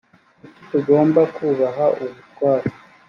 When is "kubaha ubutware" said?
1.35-2.67